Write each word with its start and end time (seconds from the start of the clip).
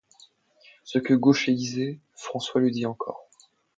Ce 0.83 0.97
que 0.97 1.13
Gaucher 1.13 1.53
disait, 1.53 1.99
François 2.15 2.59
le 2.59 2.71
dit 2.71 2.87
encore. 2.87 3.27